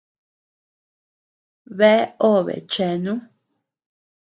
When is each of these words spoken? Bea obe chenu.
Bea 1.77 2.03
obe 2.31 2.55
chenu. 2.71 3.13